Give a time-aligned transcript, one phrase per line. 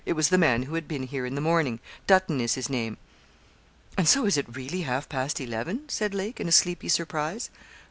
[0.03, 2.97] It was the man who had been here in the morning Dutton is his name.'
[3.95, 7.51] 'And so it is really half past eleven?' said Lake, in a sleepy surprise.